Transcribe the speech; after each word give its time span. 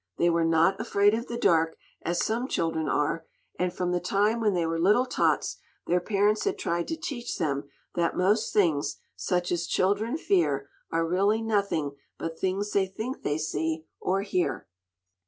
They 0.17 0.31
were 0.31 0.43
not 0.45 0.81
"afraid 0.81 1.13
of 1.13 1.27
the 1.27 1.37
dark," 1.37 1.77
as 2.01 2.23
some 2.25 2.47
children 2.47 2.89
are, 2.89 3.23
and 3.59 3.71
from 3.71 3.91
the 3.91 3.99
time 3.99 4.39
when 4.39 4.55
they 4.55 4.65
were 4.65 4.79
little 4.79 5.05
tots, 5.05 5.57
their 5.85 5.99
parents 5.99 6.43
had 6.45 6.57
tried 6.57 6.87
to 6.87 6.97
teach 6.97 7.37
them 7.37 7.69
that 7.93 8.17
most 8.17 8.51
things, 8.51 8.97
such 9.15 9.51
as 9.51 9.67
children 9.67 10.17
fear, 10.17 10.71
are 10.91 11.05
really 11.07 11.43
nothing 11.43 11.91
but 12.17 12.39
things 12.39 12.71
they 12.71 12.87
think 12.87 13.21
they 13.21 13.37
see, 13.37 13.85
or 13.99 14.23
hear. 14.23 14.67